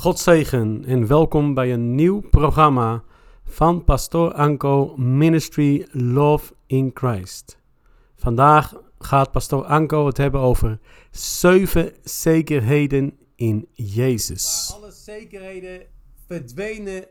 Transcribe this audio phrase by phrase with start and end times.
[0.00, 3.04] God zegen en welkom bij een nieuw programma
[3.44, 7.58] van Pastor Anko Ministry Love in Christ.
[8.16, 10.78] Vandaag gaat Pastor Anko het hebben over
[11.10, 14.68] zeven zekerheden in Jezus.
[14.72, 15.86] Waar alle zekerheden
[16.26, 17.06] verdwenen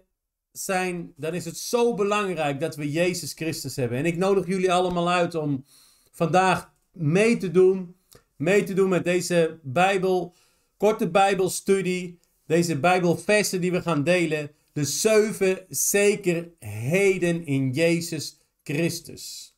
[0.51, 3.97] zijn, dan is het zo belangrijk dat we Jezus Christus hebben.
[3.97, 5.65] En ik nodig jullie allemaal uit om
[6.11, 7.95] vandaag mee te doen,
[8.35, 10.35] mee te doen met deze Bijbel,
[10.77, 12.18] korte Bijbelstudie,
[12.49, 14.51] deze Bijbelversen die we gaan delen.
[14.73, 19.55] De zeven zekerheden in Jezus Christus.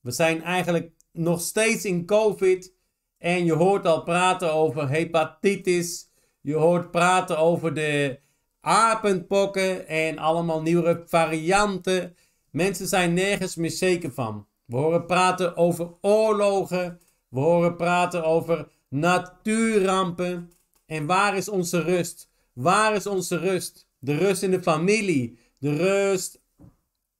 [0.00, 2.74] We zijn eigenlijk nog steeds in COVID
[3.18, 6.08] en je hoort al praten over hepatitis.
[6.40, 8.18] Je hoort praten over de
[8.60, 12.16] apenpokken en allemaal nieuwe varianten.
[12.50, 14.46] Mensen zijn nergens meer zeker van.
[14.64, 17.00] We horen praten over oorlogen.
[17.28, 20.52] We horen praten over natuurrampen.
[20.92, 22.28] En waar is onze rust?
[22.52, 23.86] Waar is onze rust?
[23.98, 25.38] De rust in de familie.
[25.58, 26.40] De rust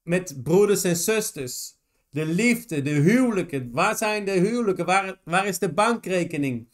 [0.02, 1.74] met broeders en zusters.
[2.10, 3.70] De liefde, de huwelijken.
[3.72, 4.86] Waar zijn de huwelijken?
[4.86, 6.68] Waar, waar is de bankrekening?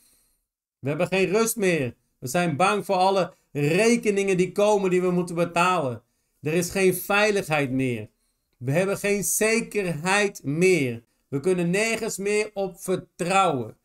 [0.79, 1.95] We hebben geen rust meer.
[2.19, 6.03] We zijn bang voor alle rekeningen die komen die we moeten betalen.
[6.41, 8.09] Er is geen veiligheid meer.
[8.57, 11.03] We hebben geen zekerheid meer.
[11.29, 13.77] We kunnen nergens meer op vertrouwen.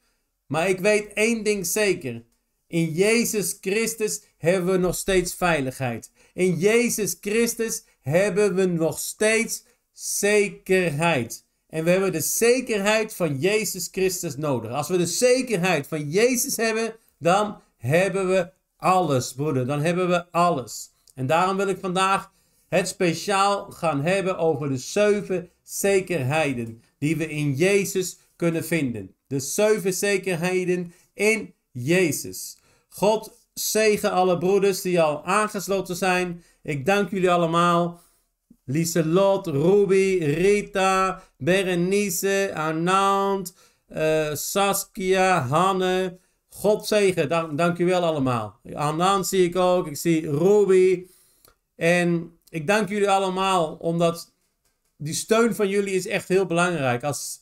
[0.46, 2.24] Maar ik weet één ding zeker.
[2.74, 6.12] In Jezus Christus hebben we nog steeds veiligheid.
[6.34, 11.46] In Jezus Christus hebben we nog steeds zekerheid.
[11.70, 14.72] En we hebben de zekerheid van Jezus Christus nodig.
[14.72, 19.66] Als we de zekerheid van Jezus hebben, dan hebben we alles, broeder.
[19.66, 20.92] Dan hebben we alles.
[21.16, 22.32] En daarom wil ik vandaag
[22.70, 29.16] het speciaal gaan hebben over de zeven zekerheden die we in Jezus kunnen vinden.
[29.28, 32.62] De zeven zekerheden in Jezus.
[32.96, 36.44] God zegen alle broeders die al aangesloten zijn.
[36.62, 38.02] Ik dank jullie allemaal.
[38.66, 43.56] Lieselot, Ruby, Rita, Berenice, Arnand,
[43.90, 46.20] uh, Saskia, Hanne.
[46.50, 48.60] God zegen, dank, dank u wel allemaal.
[48.74, 51.08] Arnand zie ik ook, ik zie Ruby.
[51.76, 54.34] En ik dank jullie allemaal, omdat
[54.98, 57.04] die steun van jullie is echt heel belangrijk.
[57.04, 57.42] Als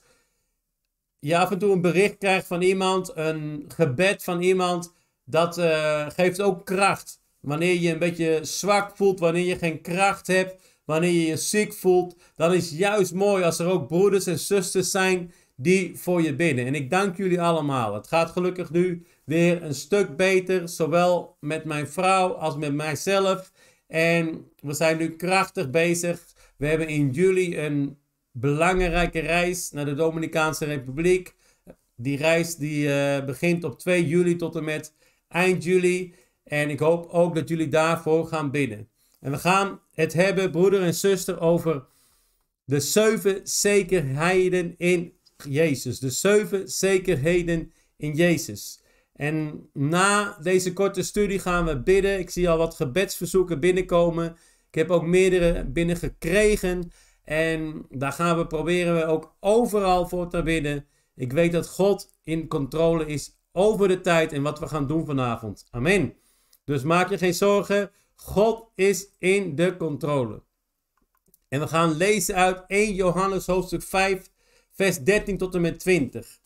[1.20, 4.94] je af en toe een bericht krijgt van iemand, een gebed van iemand,
[5.32, 7.20] dat uh, geeft ook kracht.
[7.40, 10.56] Wanneer je een beetje zwak voelt, wanneer je geen kracht hebt,
[10.86, 14.92] wanneer je je ziek voelt, dan is juist mooi als er ook broeders en zusters
[14.92, 16.66] zijn die voor je bidden.
[16.66, 17.94] En ik dank jullie allemaal.
[17.94, 23.52] Het gaat gelukkig nu weer een stuk beter, zowel met mijn vrouw als met mijzelf.
[23.88, 26.26] En we zijn nu krachtig bezig.
[26.58, 27.98] We hebben in juli een
[28.32, 31.36] belangrijke reis naar de Dominicaanse Republiek.
[31.96, 34.94] Die reis die uh, begint op 2 juli tot en met
[35.32, 36.14] eind juli.
[36.44, 38.90] En ik hoop ook dat jullie daarvoor gaan bidden.
[39.20, 41.86] En we gaan het hebben, broeder en zuster, over
[42.64, 45.14] de zeven zekerheden in
[45.50, 46.00] Jezus.
[46.00, 48.80] De zeven zekerheden in Jezus.
[49.14, 52.20] En na deze korte studie gaan we bidden.
[52.20, 54.36] Ik zie al wat gebedsverzoeken binnenkomen.
[54.68, 56.92] Ik heb ook meerdere binnengekregen.
[57.24, 60.86] En daar gaan we proberen we ook overal voor te bidden.
[61.16, 65.06] Ik weet dat God in controle is over de tijd en wat we gaan doen
[65.06, 65.66] vanavond.
[65.72, 66.14] Amen.
[66.64, 67.92] Dus maak je geen zorgen.
[68.16, 70.44] God is in de controle.
[71.48, 74.32] En we gaan lezen uit 1 Johannes hoofdstuk 5,
[74.72, 76.40] vers 13 tot en met 20.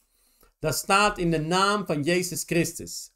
[0.59, 3.11] Daar staat in de naam van Jezus Christus.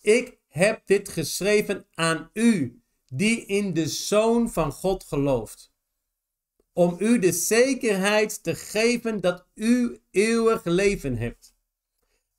[0.00, 5.72] Ik heb dit geschreven aan u, die in de Zoon van God gelooft.
[6.72, 11.53] Om u de zekerheid te geven dat u eeuwig leven hebt.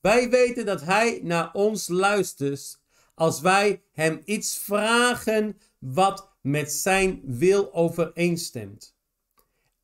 [0.05, 2.79] Wij weten dat Hij naar ons luistert
[3.15, 8.95] als wij Hem iets vragen wat met Zijn wil overeenstemt.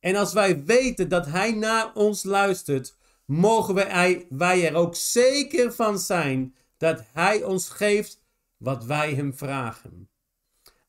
[0.00, 5.72] En als wij weten dat Hij naar ons luistert, mogen wij, wij er ook zeker
[5.72, 8.22] van zijn dat Hij ons geeft
[8.56, 10.08] wat wij Hem vragen.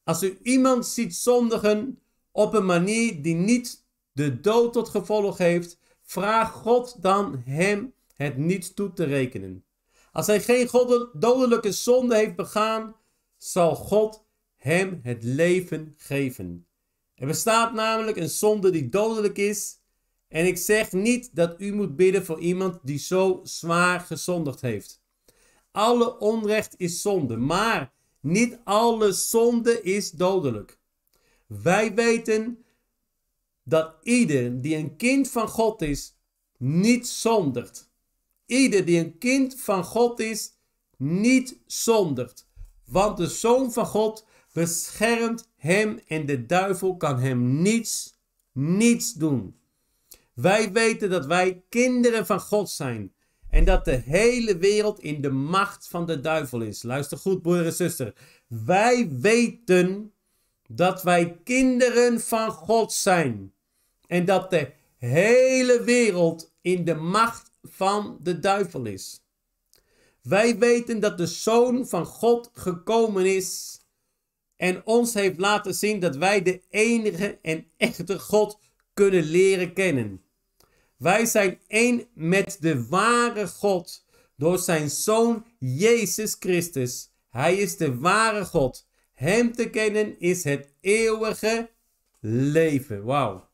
[0.03, 1.99] Als u iemand ziet zondigen
[2.31, 8.37] op een manier die niet de dood tot gevolg heeft, vraag God dan Hem het
[8.37, 9.65] niet toe te rekenen.
[10.11, 10.69] Als hij geen
[11.13, 12.95] dodelijke zonde heeft begaan,
[13.37, 14.25] zal God
[14.55, 16.67] hem het leven geven.
[17.15, 19.81] Er bestaat namelijk een zonde die dodelijk is.
[20.27, 25.01] En ik zeg niet dat u moet bidden voor iemand die zo zwaar gezondigd heeft.
[25.71, 30.79] Alle onrecht is zonde, maar niet alle zonde is dodelijk.
[31.47, 32.65] Wij weten
[33.63, 36.15] dat ieder die een kind van God is,
[36.57, 37.91] niet zondigt.
[38.45, 40.51] Ieder die een kind van God is,
[40.97, 42.47] niet zondigt.
[42.85, 48.19] Want de Zoon van God beschermt hem en de duivel kan hem niets,
[48.51, 49.55] niets doen.
[50.33, 53.13] Wij weten dat wij kinderen van God zijn.
[53.49, 56.83] En dat de hele wereld in de macht van de duivel is.
[56.83, 58.13] Luister goed, broeder en zuster.
[58.47, 60.13] Wij weten
[60.67, 63.53] dat wij kinderen van God zijn.
[64.07, 69.21] En dat de hele wereld in de macht van de duivel is.
[70.21, 73.79] Wij weten dat de Zoon van God gekomen is
[74.55, 78.59] en ons heeft laten zien dat wij de enige en echte God
[78.93, 80.21] kunnen leren kennen.
[80.97, 84.05] Wij zijn één met de ware God
[84.35, 87.09] door zijn Zoon Jezus Christus.
[87.29, 88.87] Hij is de ware God.
[89.13, 91.69] Hem te kennen is het eeuwige
[92.19, 93.03] leven.
[93.03, 93.49] Wauw.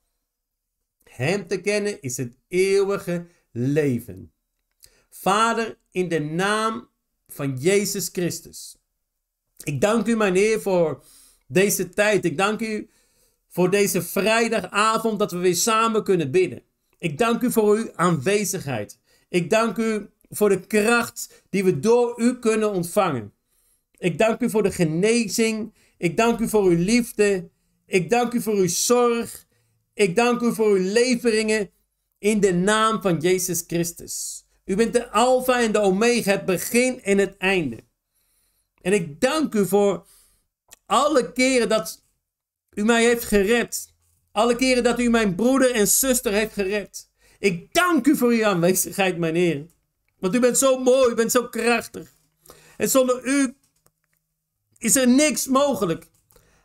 [1.04, 4.32] Hem te kennen is het eeuwige leven.
[5.10, 6.90] Vader, in de naam
[7.28, 8.78] van Jezus Christus.
[9.64, 11.04] Ik dank u, mijn Heer, voor
[11.48, 12.26] deze tijd.
[12.26, 12.90] Ik dank u
[13.48, 16.64] voor deze vrijdagavond dat we weer samen kunnen bidden.
[16.98, 19.00] Ik dank u voor uw aanwezigheid.
[19.30, 23.34] Ik dank u voor de kracht die we door u kunnen ontvangen.
[23.98, 25.74] Ik dank u voor de genezing.
[25.98, 27.50] Ik dank u voor uw liefde.
[27.86, 29.48] Ik dank u voor uw zorg.
[29.94, 31.70] Ik dank u voor uw leveringen
[32.20, 34.46] in de naam van Jezus Christus.
[34.66, 37.84] U bent de Alpha en de Omega, het begin en het einde.
[38.82, 40.06] En ik dank u voor
[40.86, 42.04] alle keren dat
[42.74, 43.94] u mij heeft gered.
[44.32, 47.10] Alle keren dat u mijn broeder en zuster heeft gered.
[47.40, 49.66] Ik dank u voor uw aanwezigheid, mijn Heer.
[50.20, 52.12] Want u bent zo mooi, u bent zo krachtig.
[52.78, 53.56] En zonder u
[54.78, 56.08] is er niks mogelijk.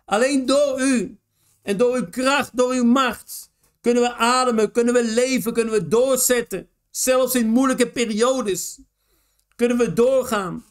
[0.05, 1.19] Alleen door u
[1.62, 3.53] en door uw kracht, door uw macht,
[3.85, 6.69] kunnen we ademen, kunnen we leven, kunnen we doorzetten.
[6.91, 8.79] Zelfs in moeilijke periodes
[9.57, 10.65] kunnen we doorgaan.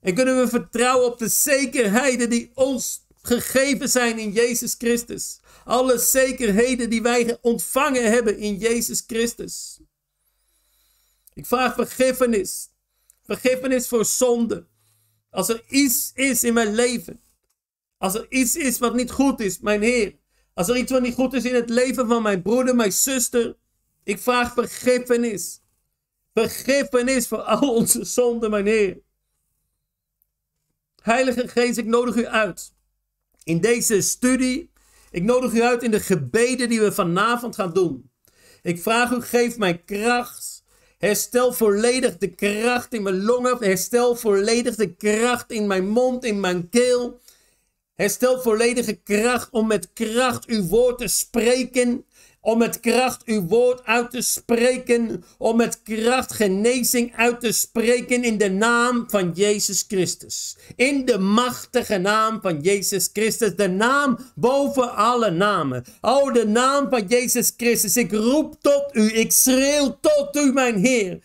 [0.00, 5.40] En kunnen we vertrouwen op de zekerheden die ons gegeven zijn in Jezus Christus.
[5.64, 9.80] Alle zekerheden die wij ontvangen hebben in Jezus Christus.
[11.34, 12.68] Ik vraag vergiffenis.
[13.24, 14.66] Vergiffenis voor zonde.
[15.30, 17.20] Als er iets is in mijn leven.
[17.98, 20.22] Als er iets is wat niet goed is, mijn Heer.
[20.54, 23.56] Als er iets wat niet goed is in het leven van mijn broeder, mijn zuster.
[24.04, 25.60] Ik vraag vergiffenis.
[26.34, 28.98] Vergiffenis voor al onze zonden, mijn Heer.
[31.02, 32.72] Heilige Geest, ik nodig u uit.
[33.42, 34.72] In deze studie.
[35.10, 38.10] Ik nodig u uit in de gebeden die we vanavond gaan doen.
[38.62, 40.62] Ik vraag u, geef mij kracht.
[40.98, 43.56] Herstel volledig de kracht in mijn longen.
[43.64, 47.20] Herstel volledig de kracht in mijn mond, in mijn keel.
[47.94, 52.04] Herstel volledige kracht om met kracht uw woord te spreken
[52.44, 58.24] om met kracht uw woord uit te spreken, om met kracht genezing uit te spreken
[58.24, 60.56] in de naam van Jezus Christus.
[60.76, 65.84] In de machtige naam van Jezus Christus, de naam boven alle namen.
[66.00, 70.76] O, de naam van Jezus Christus, ik roep tot u, ik schreeuw tot u, mijn
[70.76, 71.22] Heer.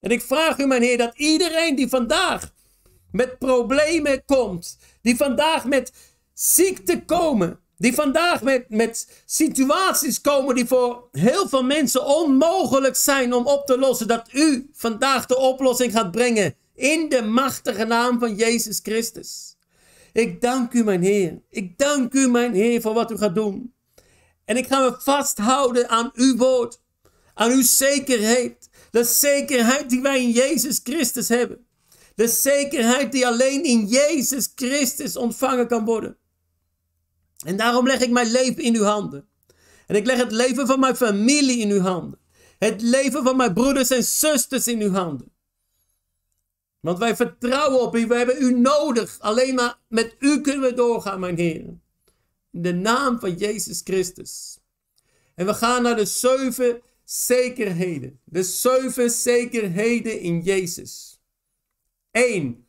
[0.00, 2.54] En ik vraag u, mijn Heer, dat iedereen die vandaag
[3.16, 5.92] met problemen komt, die vandaag met
[6.32, 13.32] ziekte komen, die vandaag met, met situaties komen die voor heel veel mensen onmogelijk zijn
[13.32, 14.08] om op te lossen.
[14.08, 16.54] Dat u vandaag de oplossing gaat brengen.
[16.74, 19.56] In de machtige naam van Jezus Christus.
[20.12, 21.42] Ik dank u, mijn Heer.
[21.50, 23.74] Ik dank u, mijn Heer, voor wat u gaat doen.
[24.44, 26.80] En ik ga me vasthouden aan uw woord.
[27.34, 28.68] Aan uw zekerheid.
[28.90, 31.65] De zekerheid die wij in Jezus Christus hebben.
[32.16, 36.16] De zekerheid die alleen in Jezus Christus ontvangen kan worden.
[37.44, 39.28] En daarom leg ik mijn leven in uw handen.
[39.86, 42.18] En ik leg het leven van mijn familie in uw handen.
[42.58, 45.32] Het leven van mijn broeders en zusters in uw handen.
[46.80, 48.06] Want wij vertrouwen op u.
[48.06, 49.16] We hebben u nodig.
[49.20, 51.64] Alleen maar met u kunnen we doorgaan, mijn Heer.
[52.52, 54.58] In de naam van Jezus Christus.
[55.34, 58.20] En we gaan naar de zeven zekerheden.
[58.24, 61.15] De zeven zekerheden in Jezus.
[62.16, 62.66] 1.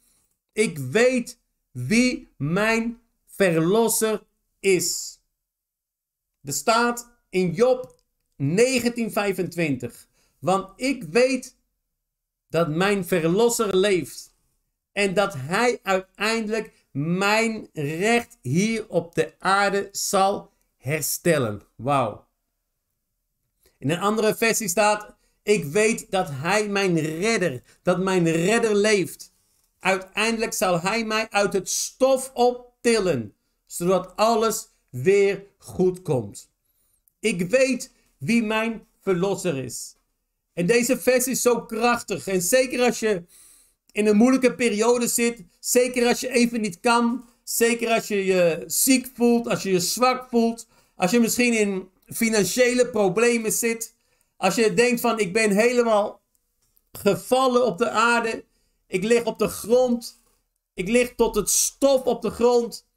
[0.54, 1.39] Ik weet
[1.72, 4.24] wie mijn verlosser
[4.60, 5.20] is.
[6.44, 8.01] Er staat in Job
[8.36, 10.08] 1925.
[10.39, 11.56] Want ik weet
[12.50, 14.36] dat mijn verlosser leeft.
[14.92, 21.62] En dat hij uiteindelijk mijn recht hier op de aarde zal herstellen.
[21.75, 22.27] Wauw.
[23.77, 29.36] In een andere versie staat: Ik weet dat hij mijn redder, dat mijn redder leeft.
[29.79, 36.50] Uiteindelijk zal hij mij uit het stof optillen zodat alles weer goed komt.
[37.19, 39.96] Ik weet wie mijn verlosser is.
[40.53, 42.27] En deze vers is zo krachtig.
[42.27, 43.24] En zeker als je
[43.91, 48.63] in een moeilijke periode zit, zeker als je even niet kan, zeker als je je
[48.67, 53.93] ziek voelt, als je je zwak voelt, als je misschien in financiële problemen zit,
[54.38, 56.22] als je denkt van ik ben helemaal
[56.91, 58.46] gevallen op de aarde,
[58.88, 60.22] ik lig op de grond,
[60.74, 62.88] ik lig tot het stof op de grond,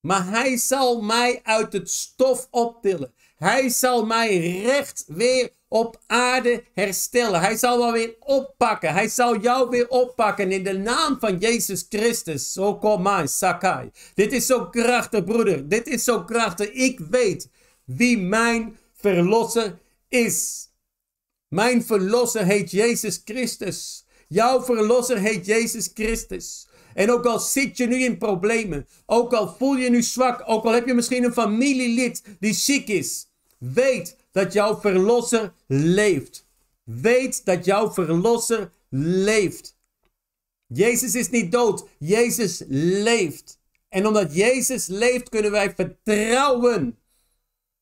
[0.00, 3.14] maar hij zal mij uit het stof optillen.
[3.36, 7.40] Hij zal mij recht weer op aarde herstellen.
[7.40, 8.92] Hij zal wel weer oppakken.
[8.92, 12.52] Hij zal jou weer oppakken in de naam van Jezus Christus.
[12.52, 13.90] Zo kom maar, Sakai.
[14.14, 15.68] Dit is zo krachtig, broeder.
[15.68, 16.70] Dit is zo krachtig.
[16.70, 17.48] Ik weet
[17.84, 20.68] wie mijn verlosser is.
[21.48, 24.04] Mijn verlosser heet Jezus Christus.
[24.32, 26.66] Jouw verlosser heet Jezus Christus.
[26.94, 30.64] En ook al zit je nu in problemen, ook al voel je nu zwak, ook
[30.64, 33.26] al heb je misschien een familielid die ziek is,
[33.58, 36.46] weet dat jouw verlosser leeft.
[36.84, 39.76] Weet dat jouw verlosser leeft.
[40.66, 43.58] Jezus is niet dood, Jezus leeft.
[43.88, 46.98] En omdat Jezus leeft, kunnen wij vertrouwen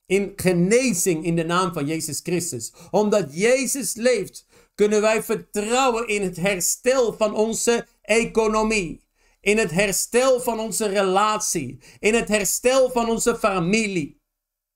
[0.07, 2.73] in genezing in de naam van Jezus Christus.
[2.91, 4.47] Omdat Jezus leeft,
[4.79, 9.07] kunnen wij vertrouwen in het herstel van onze economie.
[9.41, 11.79] In het herstel van onze relatie.
[11.99, 14.21] In het herstel van onze familie.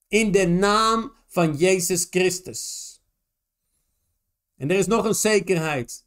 [0.07, 2.91] In de naam van Jezus Christus.
[4.57, 6.05] En er is nog een zekerheid.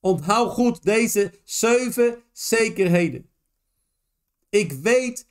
[0.00, 3.30] Onthoud goed deze zeven zekerheden.
[4.48, 5.26] Ik weet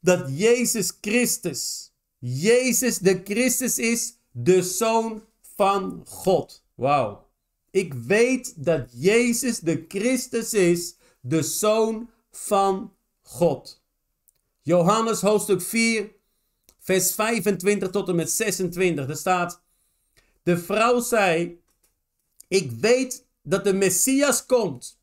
[0.00, 6.64] dat Jezus Christus, Jezus de Christus is, de Zoon van God.
[6.74, 7.30] Wauw.
[7.72, 13.82] Ik weet dat Jezus de Christus is, de Zoon van God.
[14.62, 16.12] Johannes hoofdstuk 4,
[16.78, 19.08] vers 25 tot en met 26.
[19.08, 19.62] Er staat:
[20.42, 21.60] De vrouw zei:
[22.48, 25.00] Ik weet dat de Messias komt.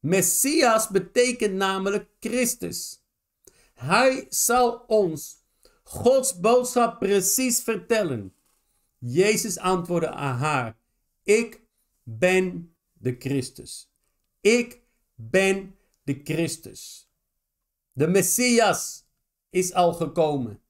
[0.00, 3.02] Messias betekent namelijk Christus.
[3.74, 5.40] Hij zal ons
[5.82, 8.34] Gods boodschap precies vertellen.
[8.98, 10.76] Jezus antwoordde aan haar:
[11.22, 11.61] Ik
[12.02, 13.90] ben de Christus.
[14.40, 14.80] Ik
[15.14, 17.10] ben de Christus.
[17.92, 19.04] De Messias
[19.50, 20.60] is al gekomen.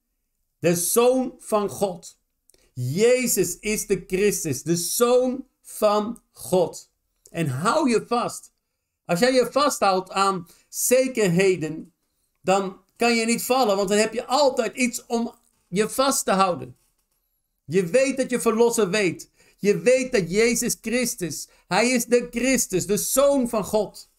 [0.59, 2.19] De Zoon van God.
[2.73, 6.91] Jezus is de Christus, de Zoon van God.
[7.29, 8.51] En hou je vast.
[9.05, 11.93] Als jij je vasthoudt aan zekerheden,
[12.41, 15.33] dan kan je niet vallen, want dan heb je altijd iets om
[15.67, 16.77] je vast te houden.
[17.65, 19.31] Je weet dat je verlosser weet.
[19.63, 24.11] Je weet dat Jezus Christus, Hij is de Christus, de Zoon van God.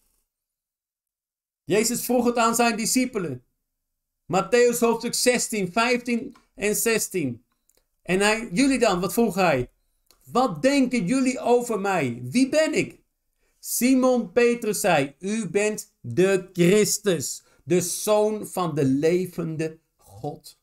[1.63, 3.43] Jezus vroeg het aan zijn discipelen.
[4.33, 7.45] Matthäus hoofdstuk 16, 15 en 16.
[8.01, 9.71] En hij, jullie dan, wat vroeg hij?
[10.23, 12.21] Wat denken jullie over mij?
[12.23, 13.01] Wie ben ik?
[13.59, 20.59] Simon Petrus zei, u bent de Christus, de Zoon van de levende God.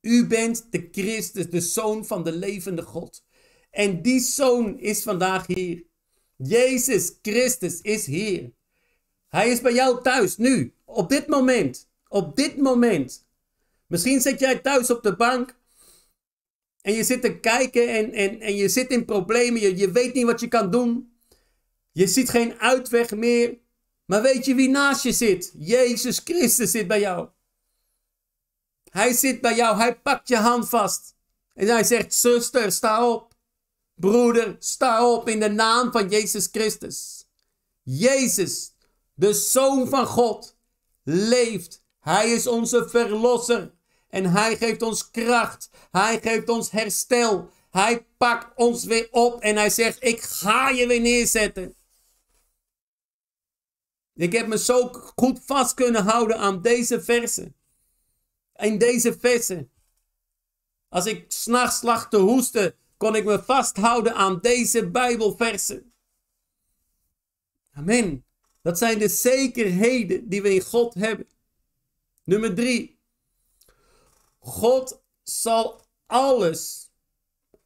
[0.00, 3.26] U bent de Christus, de Zoon van de levende God.
[3.70, 5.84] En die Zoon is vandaag hier.
[6.36, 8.50] Jezus Christus is hier.
[9.28, 11.88] Hij is bij jou thuis, nu, op dit moment.
[12.08, 13.26] Op dit moment.
[13.86, 15.56] Misschien zit jij thuis op de bank
[16.80, 19.60] en je zit te kijken en, en, en je zit in problemen.
[19.60, 21.12] Je, je weet niet wat je kan doen.
[21.92, 23.58] Je ziet geen uitweg meer.
[24.04, 25.52] Maar weet je wie naast je zit?
[25.58, 27.28] Jezus Christus zit bij jou.
[28.90, 29.76] Hij zit bij jou.
[29.76, 31.16] Hij pakt je hand vast.
[31.54, 33.27] En hij zegt: Zuster, sta op.
[33.98, 37.26] Broeder, sta op in de naam van Jezus Christus.
[37.82, 38.74] Jezus,
[39.14, 40.56] de Zoon van God,
[41.02, 41.84] leeft.
[42.00, 43.74] Hij is onze verlosser.
[44.08, 45.70] En hij geeft ons kracht.
[45.90, 47.50] Hij geeft ons herstel.
[47.70, 51.74] Hij pakt ons weer op en hij zegt: Ik ga je weer neerzetten.
[54.14, 57.56] Ik heb me zo goed vast kunnen houden aan deze versen.
[58.54, 59.70] In deze versen.
[60.88, 65.92] Als ik s'nachts lag te hoesten, kon ik me vasthouden aan deze Bijbelversen.
[67.72, 68.24] Amen.
[68.62, 71.26] Dat zijn de zekerheden die we in God hebben.
[72.24, 72.98] Nummer drie.
[74.38, 76.90] God zal alles,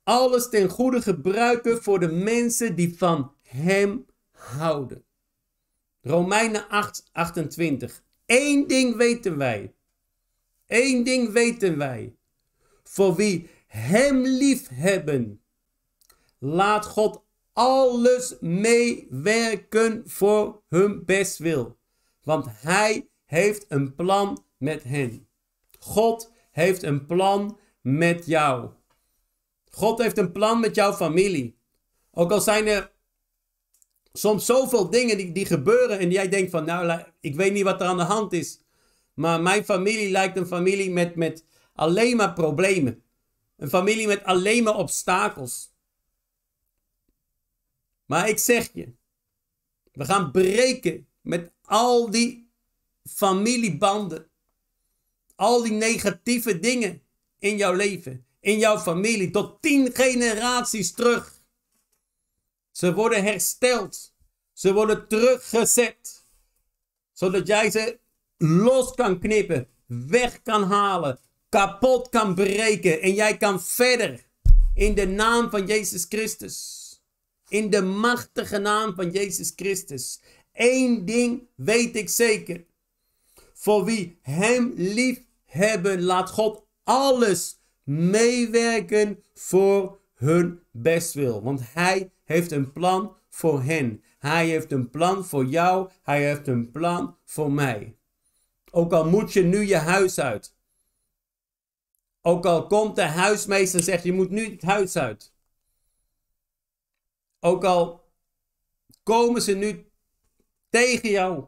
[0.03, 5.05] alles ten goede gebruiken voor de mensen die van Hem houden.
[6.01, 8.03] Romeinen 8, 28.
[8.27, 9.75] Eén ding weten wij.
[10.67, 12.17] Eén ding weten wij.
[12.83, 15.43] Voor wie Hem lief hebben,
[16.39, 21.79] laat God alles meewerken voor hun bestwil.
[22.23, 25.29] Want Hij heeft een plan met hen.
[25.79, 28.71] God heeft een plan met jou.
[29.71, 31.59] God heeft een plan met jouw familie.
[32.11, 32.93] Ook al zijn er
[34.13, 37.81] soms zoveel dingen die, die gebeuren en jij denkt van, nou, ik weet niet wat
[37.81, 38.61] er aan de hand is.
[39.15, 43.03] Maar mijn familie lijkt een familie met, met alleen maar problemen.
[43.57, 45.73] Een familie met alleen maar obstakels.
[48.07, 48.93] Maar ik zeg je,
[49.93, 52.51] we gaan breken met al die
[53.05, 54.31] familiebanden.
[55.35, 57.03] Al die negatieve dingen
[57.39, 61.43] in jouw leven, in jouw familie, tot tien generaties terug.
[62.71, 64.15] Ze worden hersteld.
[64.53, 66.27] Ze worden teruggezet.
[67.13, 67.99] Zodat jij ze
[68.37, 71.19] los kan knippen, weg kan halen,
[71.53, 74.27] kapot kan breken en jij kan verder.
[74.75, 76.57] In de naam van Jezus Christus.
[77.49, 80.21] In de machtige naam van Jezus Christus.
[80.53, 82.65] Eén ding weet ik zeker.
[83.55, 91.43] Voor wie Hem lief hebben, laat God alles meewerken voor hun bestwil.
[91.43, 94.03] Want Hij heeft een plan voor hen.
[94.19, 95.89] Hij heeft een plan voor jou.
[96.03, 97.97] Hij heeft een plan voor mij.
[98.71, 100.55] Ook al moet je nu je huis uit.
[102.23, 105.33] Ook al komt de huismeester en zegt je moet nu het huis uit.
[107.41, 108.13] Ook al
[109.03, 109.91] komen ze nu
[110.71, 111.47] tegen jou.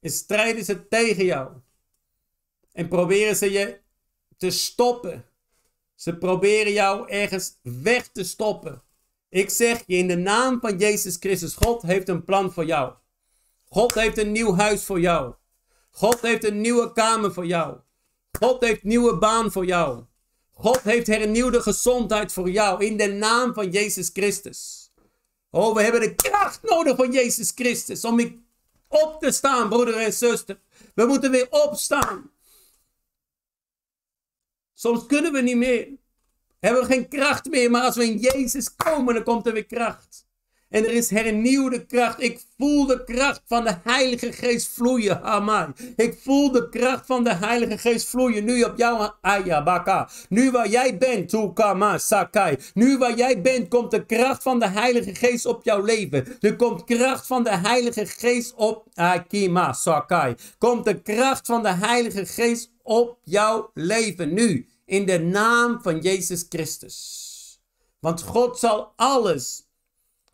[0.00, 1.52] En strijden ze tegen jou.
[2.72, 3.80] En proberen ze je
[4.36, 5.24] te stoppen.
[5.94, 8.82] Ze proberen jou ergens weg te stoppen.
[9.28, 12.94] Ik zeg je in de naam van Jezus Christus, God heeft een plan voor jou.
[13.64, 15.34] God heeft een nieuw huis voor jou.
[15.90, 17.78] God heeft een nieuwe kamer voor jou.
[18.40, 20.04] God heeft nieuwe baan voor jou.
[20.52, 24.90] God heeft hernieuwde gezondheid voor jou in de naam van Jezus Christus.
[25.50, 28.44] Oh, we hebben de kracht nodig van Jezus Christus om
[28.88, 30.60] op te staan, broeder en zuster.
[30.94, 32.30] We moeten weer opstaan.
[34.74, 35.88] Soms kunnen we niet meer.
[36.58, 39.66] Hebben we geen kracht meer, maar als we in Jezus komen, dan komt er weer
[39.66, 40.26] kracht.
[40.70, 42.22] En er is hernieuwde kracht.
[42.22, 45.22] Ik voel de kracht van de Heilige Geest vloeien.
[45.22, 45.74] Amen.
[45.96, 48.44] Ik voel de kracht van de Heilige Geest vloeien.
[48.44, 50.08] Nu op jou, Ayabaka.
[50.28, 52.58] Nu waar jij bent, Tukama Sakai.
[52.74, 56.26] Nu waar jij bent, komt de kracht van de Heilige Geest op jouw leven.
[56.40, 60.34] Er komt kracht van de Heilige Geest op Akima Sakai.
[60.58, 64.34] Komt de kracht van de Heilige Geest op jouw leven.
[64.34, 67.28] Nu, in de naam van Jezus Christus.
[68.00, 69.68] Want God zal alles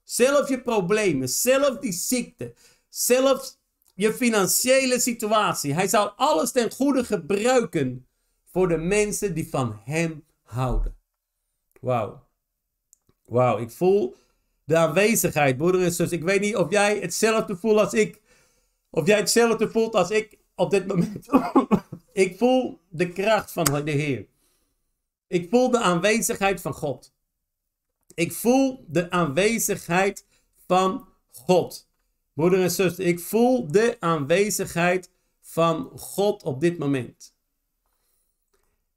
[0.07, 2.55] zelf je problemen, zelf die ziekte,
[2.89, 3.59] zelfs
[3.95, 5.75] je financiële situatie.
[5.75, 8.07] Hij zal alles ten goede gebruiken
[8.51, 10.97] voor de mensen die van Hem houden.
[11.81, 12.27] Wauw.
[13.25, 14.17] Wauw, ik voel
[14.65, 16.11] de aanwezigheid, broeder en zus.
[16.11, 18.21] Ik weet niet of jij hetzelfde voelt als ik.
[18.91, 21.27] Of jij hetzelfde voelt als ik op dit moment.
[22.13, 24.27] ik voel de kracht van de Heer.
[25.27, 27.15] Ik voel de aanwezigheid van God.
[28.17, 30.27] Ik voel de aanwezigheid
[30.67, 31.89] van God.
[32.33, 37.35] Broeder en zuster, ik voel de aanwezigheid van God op dit moment.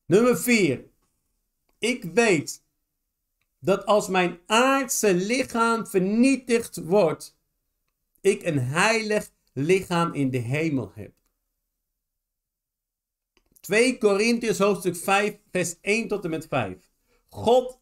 [0.05, 0.85] Nummer 4.
[1.79, 2.63] Ik weet
[3.59, 7.37] dat als mijn aardse lichaam vernietigd wordt,
[8.21, 11.13] ik een heilig lichaam in de hemel heb.
[13.59, 16.77] 2 Korintiërs hoofdstuk 5, vers 1 tot en met 5.
[17.29, 17.78] God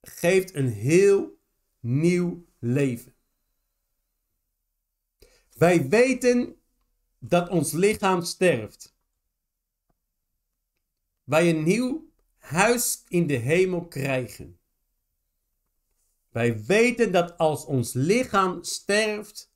[0.00, 1.38] geeft een heel
[1.80, 3.14] nieuw leven.
[5.52, 6.56] Wij weten
[7.18, 8.98] dat ons lichaam sterft.
[11.24, 14.58] Wij een nieuw huis in de hemel krijgen.
[16.30, 19.52] Wij weten dat als ons lichaam sterft,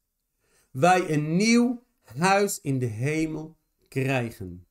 [0.70, 3.56] wij een nieuw huis in de hemel
[3.88, 4.66] krijgen.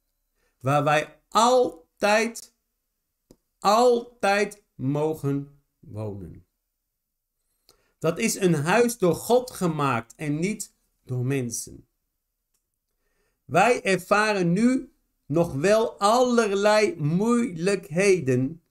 [0.60, 2.56] Waar wij altijd,
[3.60, 6.46] altijd mogen wonen.
[8.00, 11.88] Dat is een huis door God gemaakt en niet door mensen.
[13.46, 14.94] Wij ervaren nu
[15.26, 18.62] nog wel allerlei moeilijkheden,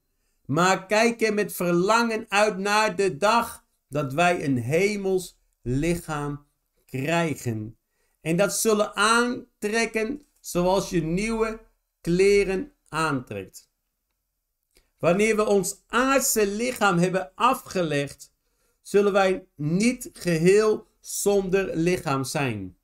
[0.46, 6.46] maar kijken met verlangen uit naar de dag dat wij een hemels lichaam
[6.87, 7.77] krijgen.
[8.20, 11.61] En dat zullen aantrekken zoals je nieuwe
[12.01, 13.72] kleren aantrekt.
[15.03, 18.33] Wanneer we ons aardse lichaam hebben afgelegd,
[18.83, 22.77] zullen wij niet geheel zonder lichaam zijn.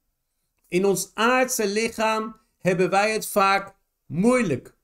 [0.69, 3.75] In ons aardse lichaam hebben wij het vaak
[4.07, 4.75] moeilijk.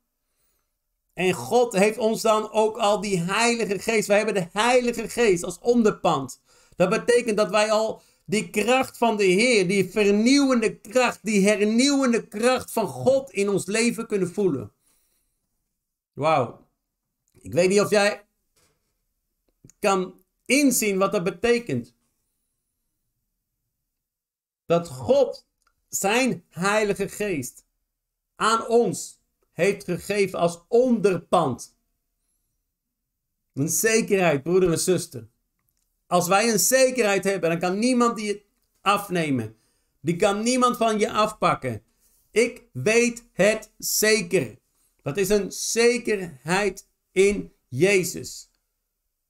[1.13, 4.07] En God heeft ons dan ook al die Heilige Geest.
[4.07, 6.41] Wij hebben de Heilige Geest als onderpand.
[6.75, 12.27] Dat betekent dat wij al die kracht van de Heer, die vernieuwende kracht, die hernieuwende
[12.27, 14.71] kracht van God in ons leven kunnen voelen.
[16.13, 16.67] Wauw.
[17.41, 18.25] Ik weet niet of jij
[19.79, 21.95] kan inzien wat dat betekent.
[24.65, 25.47] Dat God
[25.89, 27.65] zijn Heilige Geest
[28.35, 29.20] aan ons
[29.61, 31.75] heeft gegeven als onderpand.
[33.53, 35.27] Een zekerheid, broeder en zuster.
[36.07, 38.45] Als wij een zekerheid hebben, dan kan niemand die
[38.81, 39.55] afnemen.
[39.99, 41.83] Die kan niemand van je afpakken.
[42.31, 44.57] Ik weet het zeker.
[45.01, 48.49] Dat is een zekerheid in Jezus.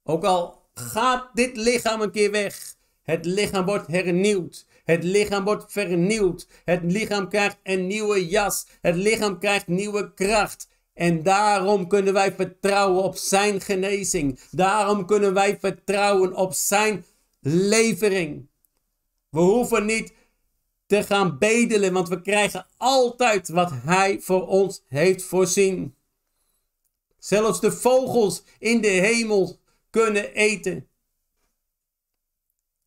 [0.02, 4.66] Ook al gaat dit lichaam een keer weg, het lichaam wordt hernieuwd.
[4.82, 6.46] Het lichaam wordt vernieuwd.
[6.64, 8.66] Het lichaam krijgt een nieuwe jas.
[8.80, 10.68] Het lichaam krijgt nieuwe kracht.
[10.94, 14.40] En daarom kunnen wij vertrouwen op zijn genezing.
[14.50, 17.04] Daarom kunnen wij vertrouwen op zijn
[17.40, 18.48] levering.
[19.28, 20.14] We hoeven niet
[20.86, 25.94] te gaan bedelen, want we krijgen altijd wat hij voor ons heeft voorzien.
[27.18, 30.88] Zelfs de vogels in de hemel kunnen eten.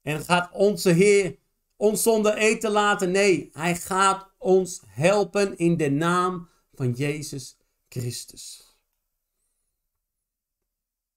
[0.02, 1.36] En gaat onze Heer
[1.76, 3.12] ons zonder eten laten.
[3.12, 7.58] Nee, hij gaat ons helpen in de naam van Jezus
[7.90, 8.76] Christus.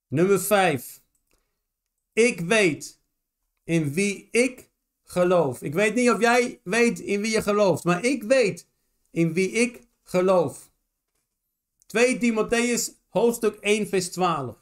[0.06, 1.02] Nummer 5.
[2.12, 3.00] Ik weet
[3.64, 4.70] in wie ik
[5.04, 5.62] geloof.
[5.62, 8.68] Ik weet niet of jij weet in wie je gelooft, maar ik weet
[9.10, 10.70] in wie ik geloof.
[11.86, 14.56] 2 Timotheus hoofdstuk 1 vers 12.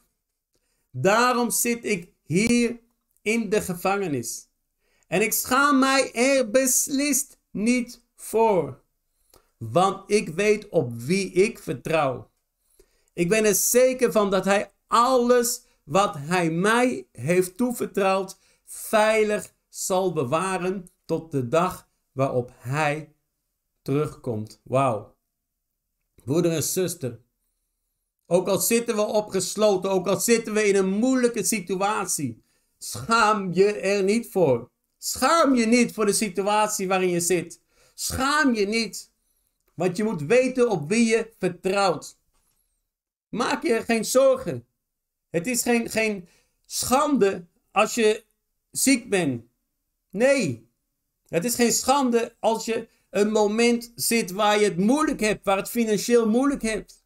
[0.90, 2.80] Daarom zit ik hier
[3.22, 4.48] in de gevangenis
[5.06, 8.84] en ik schaam mij er beslist niet voor.
[9.58, 12.30] Want ik weet op wie ik vertrouw.
[13.12, 20.12] Ik ben er zeker van dat hij alles wat hij mij heeft toevertrouwd veilig zal
[20.12, 23.14] bewaren tot de dag waarop hij
[23.82, 24.60] terugkomt.
[24.64, 25.16] Wauw.
[26.24, 27.20] Broeder en zuster,
[28.26, 32.42] ook al zitten we opgesloten, ook al zitten we in een moeilijke situatie,
[32.78, 34.70] schaam je er niet voor.
[35.06, 37.60] Schaam je niet voor de situatie waarin je zit.
[37.94, 39.10] Schaam je niet.
[39.74, 42.18] Want je moet weten op wie je vertrouwt.
[43.28, 44.66] Maak je geen zorgen.
[45.30, 46.28] Het is geen, geen
[46.64, 48.24] schande als je
[48.70, 49.44] ziek bent.
[50.10, 50.70] Nee.
[51.28, 55.56] Het is geen schande als je een moment zit waar je het moeilijk hebt, waar
[55.56, 57.04] het financieel moeilijk hebt.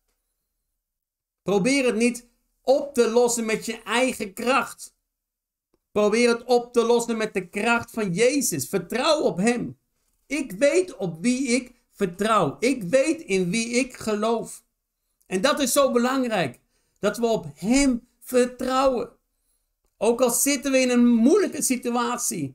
[1.43, 2.29] Probeer het niet
[2.61, 4.99] op te lossen met je eigen kracht.
[5.93, 8.69] Probeer het op te lossen met de kracht van Jezus.
[8.69, 9.79] Vertrouw op Hem.
[10.27, 12.57] Ik weet op wie ik vertrouw.
[12.59, 14.63] Ik weet in wie ik geloof.
[15.27, 16.61] En dat is zo belangrijk.
[16.99, 19.11] Dat we op Hem vertrouwen.
[19.99, 22.55] Ook al zitten we in een moeilijke situatie.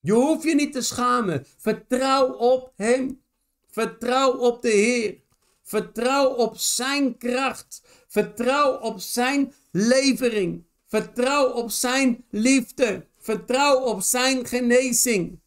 [0.00, 1.46] Je hoeft je niet te schamen.
[1.56, 3.22] Vertrouw op Hem.
[3.70, 5.20] Vertrouw op de Heer.
[5.62, 7.82] Vertrouw op Zijn kracht.
[8.08, 10.64] Vertrouw op Zijn levering.
[10.94, 13.06] Vertrouw op zijn liefde.
[13.18, 15.40] Vertrouw op zijn genezing.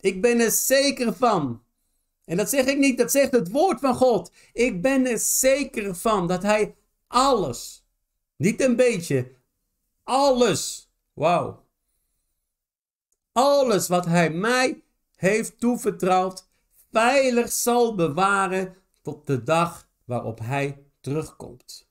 [0.00, 1.62] Ik ben er zeker van.
[2.24, 4.32] En dat zeg ik niet, dat zegt het woord van God.
[4.52, 7.84] Ik ben er zeker van dat hij alles,
[8.36, 9.32] niet een beetje,
[10.02, 11.64] alles, wauw.
[13.32, 14.82] Alles wat hij mij
[15.16, 16.46] heeft toevertrouwd,
[16.92, 21.87] veilig zal bewaren tot de dag waarop hij terugkomt.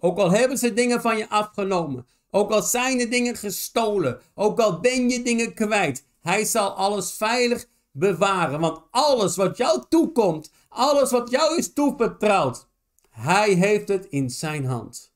[0.00, 2.06] Ook al hebben ze dingen van je afgenomen.
[2.30, 4.20] Ook al zijn er dingen gestolen.
[4.34, 6.04] Ook al ben je dingen kwijt.
[6.20, 8.60] Hij zal alles veilig bewaren.
[8.60, 10.50] Want alles wat jou toekomt.
[10.68, 12.66] Alles wat jou is toevertrouwd.
[13.10, 15.12] Hij heeft het in zijn hand.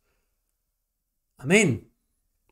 [1.36, 1.90] Amen.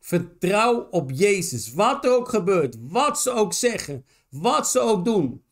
[0.01, 1.73] Vertrouw op Jezus.
[1.73, 2.77] Wat er ook gebeurt.
[2.81, 4.05] Wat ze ook zeggen.
[4.29, 5.45] Wat ze ook doen.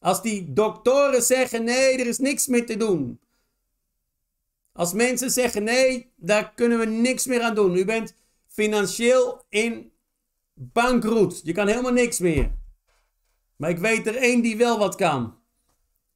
[0.00, 3.20] Als die doktoren zeggen: nee, er is niks meer te doen.
[4.78, 7.76] Als mensen zeggen: nee, daar kunnen we niks meer aan doen.
[7.76, 8.14] U bent
[8.46, 9.92] financieel in
[10.54, 11.40] bankroet.
[11.44, 12.50] Je kan helemaal niks meer.
[13.56, 15.36] Maar ik weet er één die wel wat kan.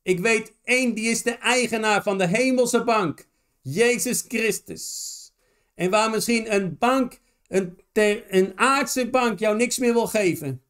[0.03, 3.27] Ik weet één die is de eigenaar van de hemelse bank.
[3.61, 5.33] Jezus Christus.
[5.75, 7.79] En waar misschien een bank, een,
[8.29, 10.63] een aardse bank jou niks meer wil geven.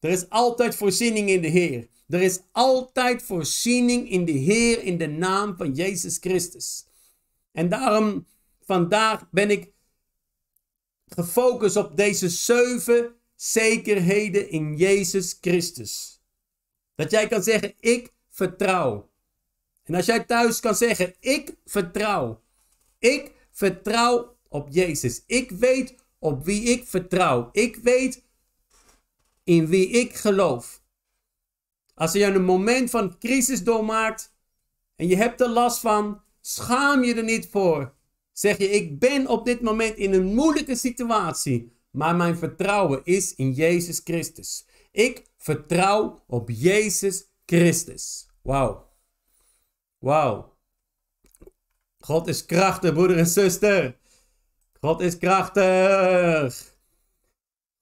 [0.00, 1.88] Er is altijd voorziening in de Heer.
[2.14, 6.86] Er is altijd voorziening in de Heer in de naam van Jezus Christus.
[7.52, 8.26] En daarom
[8.64, 9.72] vandaag ben ik
[11.06, 16.20] gefocust op deze zeven zekerheden in Jezus Christus.
[16.94, 19.10] Dat jij kan zeggen, ik vertrouw.
[19.84, 22.42] En als jij thuis kan zeggen, ik vertrouw.
[22.98, 25.22] Ik vertrouw op Jezus.
[25.26, 27.48] Ik weet op wie ik vertrouw.
[27.52, 28.22] Ik weet
[29.44, 30.82] in wie ik geloof.
[31.94, 34.34] Als je een moment van crisis doormaakt
[34.96, 37.94] en je hebt er last van, schaam je er niet voor.
[38.32, 43.34] Zeg je, ik ben op dit moment in een moeilijke situatie, maar mijn vertrouwen is
[43.34, 44.66] in Jezus Christus.
[44.90, 48.28] Ik vertrouw op Jezus Christus.
[48.42, 48.90] Wauw.
[49.98, 50.56] Wauw.
[51.98, 53.96] God is krachtig, broeder en zuster.
[54.80, 56.76] God is krachtig.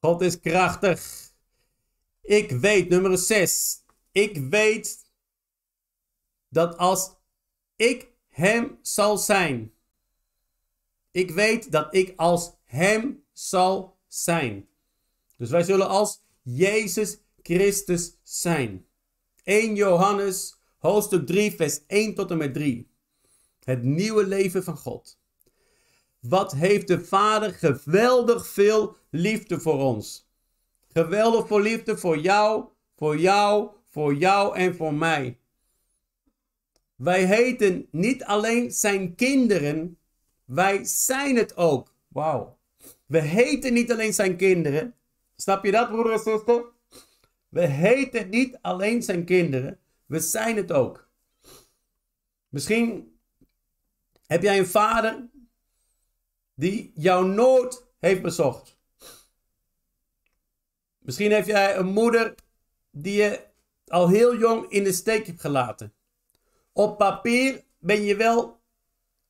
[0.00, 1.30] God is krachtig.
[2.22, 3.81] Ik weet, nummer 6.
[4.12, 5.10] Ik weet
[6.48, 7.14] dat als
[7.76, 9.72] ik Hem zal zijn.
[11.10, 14.68] Ik weet dat ik als Hem zal zijn.
[15.36, 18.86] Dus wij zullen als Jezus Christus zijn.
[19.42, 22.90] 1 Johannes hoofdstuk 3 vers 1 tot en met 3.
[23.64, 25.20] Het nieuwe leven van God.
[26.20, 30.30] Wat heeft de Vader geweldig veel liefde voor ons.
[30.92, 35.38] Geweldig veel liefde voor jou, voor jou, voor jou en voor mij.
[36.94, 39.98] Wij heten niet alleen zijn kinderen,
[40.44, 41.94] wij zijn het ook.
[42.08, 42.58] Wauw.
[43.06, 44.94] We heten niet alleen zijn kinderen.
[45.36, 46.64] Snap je dat, broeder en zuster?
[47.48, 51.08] We heten niet alleen zijn kinderen, we zijn het ook.
[52.48, 53.16] Misschien
[54.26, 55.28] heb jij een vader
[56.54, 58.78] die jouw nood heeft bezocht?
[60.98, 62.34] Misschien heb jij een moeder
[62.90, 63.50] die je
[63.86, 65.94] al heel jong in de steek hebt gelaten.
[66.72, 68.60] Op papier ben je wel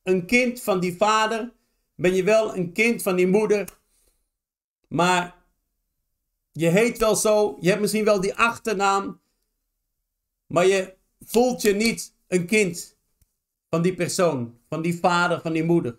[0.03, 1.53] een kind van die vader,
[1.95, 3.79] ben je wel een kind van die moeder,
[4.87, 5.35] maar
[6.51, 9.21] je heet wel zo, je hebt misschien wel die achternaam,
[10.45, 12.97] maar je voelt je niet een kind
[13.69, 15.97] van die persoon, van die vader, van die moeder.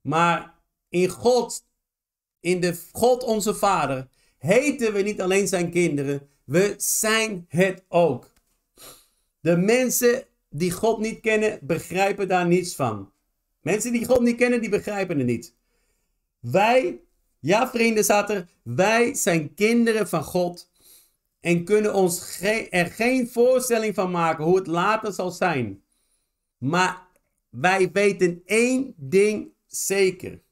[0.00, 0.54] Maar
[0.88, 1.66] in God,
[2.40, 8.32] in de God onze Vader, heten we niet alleen zijn kinderen, we zijn het ook.
[9.40, 13.12] De mensen die God niet kennen, begrijpen daar niets van.
[13.60, 15.54] Mensen die God niet kennen, die begrijpen het niet.
[16.40, 17.00] Wij,
[17.40, 20.70] ja vrienden, staat er, wij zijn kinderen van God
[21.40, 25.82] en kunnen ons er geen voorstelling van maken hoe het later zal zijn.
[26.58, 27.06] Maar
[27.48, 30.42] wij weten één ding zeker.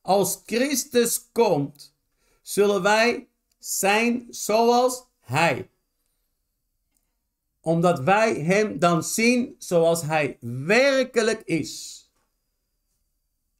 [0.00, 1.96] Als Christus komt,
[2.42, 3.27] zullen wij
[3.58, 5.70] zijn zoals Hij.
[7.60, 12.02] Omdat wij Hem dan zien zoals Hij werkelijk is.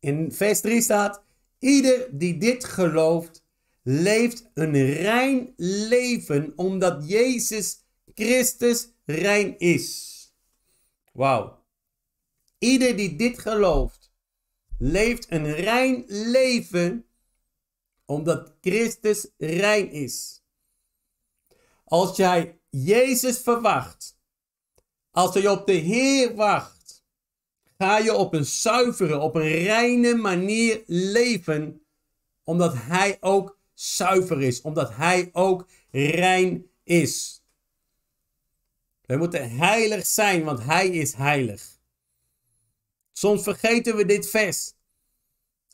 [0.01, 1.23] In vers 3 staat:
[1.59, 3.43] Ieder die dit gelooft,
[3.83, 7.85] leeft een rein leven, omdat Jezus
[8.15, 10.17] Christus rein is.
[11.13, 11.65] Wauw.
[12.59, 14.13] Ieder die dit gelooft,
[14.79, 17.08] leeft een rein leven,
[18.09, 20.43] omdat Christus rein is.
[21.85, 24.19] Als jij Jezus verwacht,
[25.11, 27.05] als je op de Heer wacht,
[27.79, 31.83] ga je op een zuivere, op een reine manier leven,
[32.43, 37.43] omdat Hij ook zuiver is, omdat Hij ook rein is.
[39.07, 41.79] We moeten heilig zijn, want Hij is heilig.
[43.13, 44.73] Soms vergeten we dit vers.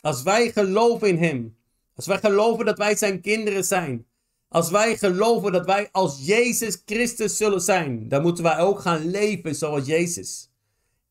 [0.00, 1.56] Als wij geloven in Hem,
[1.94, 4.06] als wij geloven dat wij Zijn kinderen zijn,
[4.48, 9.10] als wij geloven dat wij als Jezus Christus zullen zijn, dan moeten wij ook gaan
[9.10, 10.50] leven zoals Jezus.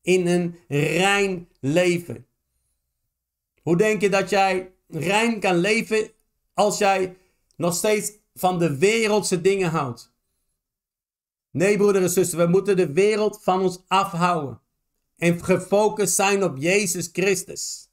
[0.02, 2.26] In een rein leven.
[3.62, 6.10] Hoe denk je dat jij rein kan leven
[6.54, 7.16] als jij
[7.56, 10.12] nog steeds van de wereldse dingen houdt?
[11.50, 14.60] Nee, broeder en zuster, we moeten de wereld van ons afhouden.
[15.16, 17.88] En gefocust zijn op Jezus Christus.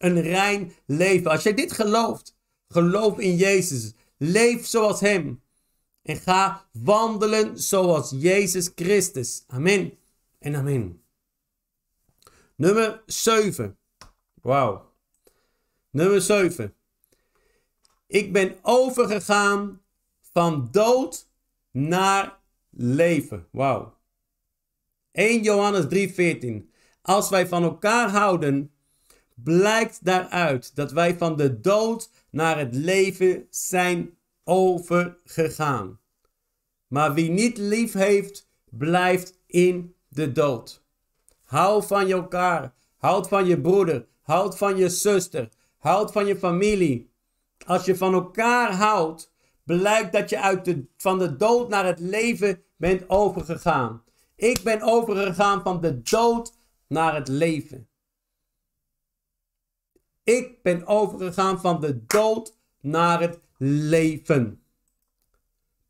[0.00, 1.30] Een rein leven.
[1.30, 2.36] Als jij dit gelooft,
[2.68, 3.92] geloof in Jezus.
[4.16, 5.42] Leef zoals Hem.
[6.02, 9.44] En ga wandelen zoals Jezus Christus.
[9.46, 9.92] Amen
[10.38, 11.02] en amen.
[12.54, 13.78] Nummer 7.
[14.42, 14.92] Wauw.
[15.90, 16.74] Nummer 7.
[18.06, 19.82] Ik ben overgegaan
[20.20, 21.28] van dood
[21.70, 22.38] naar
[22.70, 23.46] leven.
[23.50, 23.98] Wauw.
[25.12, 26.70] 1 Johannes 3:14.
[27.02, 28.72] Als wij van elkaar houden,
[29.44, 35.98] blijkt daaruit dat wij van de dood naar het leven zijn overgegaan.
[36.86, 40.84] Maar wie niet lief heeft, blijft in de dood.
[41.44, 42.74] Hou van elkaar.
[42.96, 44.06] Houd van je broeder.
[44.22, 45.48] Houd van je zuster.
[45.78, 47.12] Houd van je familie.
[47.66, 49.32] Als je van elkaar houdt,
[49.64, 54.02] blijkt dat je uit de, van de dood naar het leven bent overgegaan.
[54.36, 56.52] Ik ben overgegaan van de dood
[56.86, 57.88] naar het leven.
[60.30, 64.62] Ik ben overgegaan van de dood naar het leven.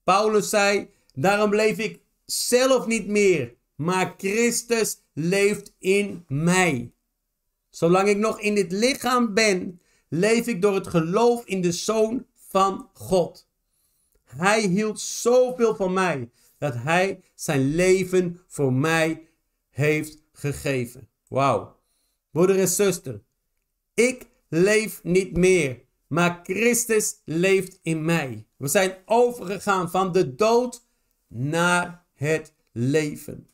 [0.04, 6.92] Paulus zei: Daarom leef ik zelf niet meer, maar Christus leeft in mij.
[7.70, 12.26] Zolang ik nog in dit lichaam ben, leef ik door het geloof in de Zoon
[12.34, 13.48] van God.
[14.24, 19.28] Hij hield zoveel van mij dat hij zijn leven voor mij
[19.70, 21.08] heeft gegeven.
[21.28, 21.78] Wauw.
[22.30, 23.22] Broeder en zuster,
[23.94, 28.46] ik leef niet meer, maar Christus leeft in mij.
[28.56, 30.86] We zijn overgegaan van de dood
[31.28, 33.48] naar het leven.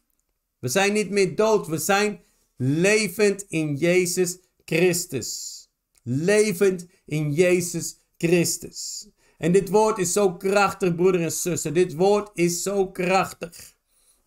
[0.59, 2.20] We zijn niet meer dood, we zijn
[2.56, 5.54] levend in Jezus Christus.
[6.02, 9.09] Levend in Jezus Christus.
[9.38, 11.72] En dit woord is zo krachtig, broeder en zuster.
[11.72, 13.76] Dit woord is zo krachtig.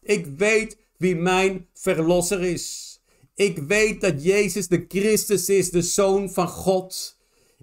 [0.01, 2.88] Ik weet wie mijn verlosser is.
[3.39, 7.17] Ik weet dat Jezus de Christus is, de Zoon van God.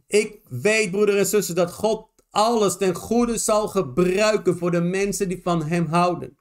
[0.07, 5.29] Ik weet, broeder en zuster, dat God alles ten goede zal gebruiken voor de mensen
[5.29, 6.39] die van Hem houden.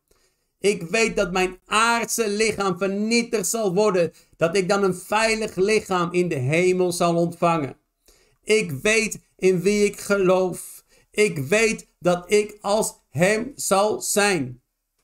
[0.60, 6.14] Ik weet dat mijn aardse lichaam vernietigd zal worden, dat ik dan een veilig lichaam
[6.14, 7.78] in de hemel zal ontvangen.
[8.44, 10.84] Ik weet in wie ik geloof.
[11.12, 14.62] Ik weet dat ik als Hem zal zijn.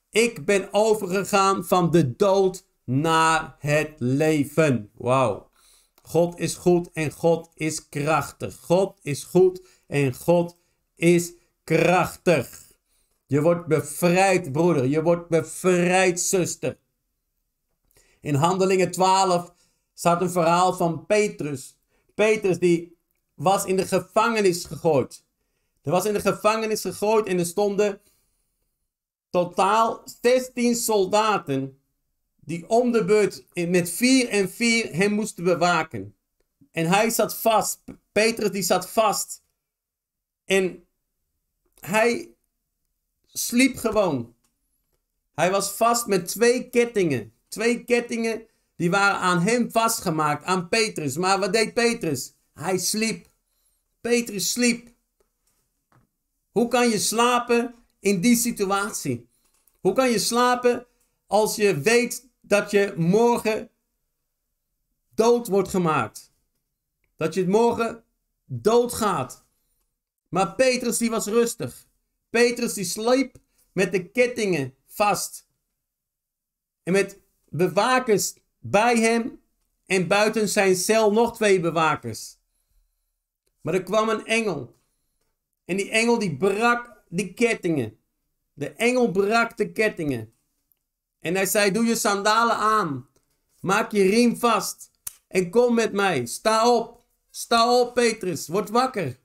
[0.09, 4.91] Ik ben overgegaan van de dood naar het leven.
[4.93, 5.49] Wauw.
[6.01, 8.55] God is goed en God is krachtig.
[8.55, 10.57] God is goed en God
[10.95, 12.71] is krachtig.
[13.25, 14.85] Je wordt bevrijd, broeder.
[14.85, 16.77] Je wordt bevrijd, zuster.
[18.21, 19.53] In Handelingen 12
[19.93, 21.77] staat een verhaal van Petrus.
[22.15, 22.97] Petrus die
[23.35, 25.25] was in de gevangenis gegooid.
[25.81, 28.01] Er was in de gevangenis gegooid en er stonden
[29.29, 31.80] totaal 16 soldaten
[32.45, 36.15] die om de beurt met vier en vier hem moesten bewaken.
[36.71, 37.83] En hij zat vast.
[38.11, 39.43] Petrus die zat vast.
[40.45, 40.85] En
[41.79, 42.33] hij
[43.25, 44.35] sliep gewoon.
[45.33, 47.33] Hij was vast met twee kettingen.
[47.47, 51.17] Twee kettingen die waren aan hem vastgemaakt, aan Petrus.
[51.17, 52.33] Maar wat deed Petrus?
[52.53, 53.29] Hij sliep.
[54.01, 54.89] Petrus sliep.
[56.51, 59.29] Hoe kan je slapen in die situatie?
[59.79, 60.85] Hoe kan je slapen
[61.27, 63.69] als je weet dat je morgen
[65.15, 66.33] dood wordt gemaakt?
[67.15, 68.03] Dat je morgen
[68.45, 69.45] doodgaat.
[70.29, 71.87] Maar Petrus die was rustig.
[72.29, 73.35] Petrus die sliep
[73.71, 75.47] met de kettingen vast.
[76.83, 79.41] En met bewakers bij hem
[79.85, 82.37] en buiten zijn cel nog twee bewakers.
[83.61, 84.75] Maar er kwam een engel.
[85.65, 87.99] En die engel die brak die kettingen.
[88.53, 90.33] De engel brak de kettingen.
[91.21, 93.07] En hij zei: Doe je sandalen aan.
[93.59, 94.91] Maak je riem vast.
[95.27, 96.25] En kom met mij.
[96.25, 97.03] Sta op.
[97.29, 98.47] Sta op, Petrus.
[98.47, 99.19] Word wakker.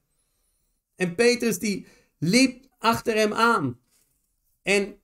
[0.97, 1.87] En Petrus die
[2.19, 3.81] liep achter hem aan.
[4.63, 5.01] En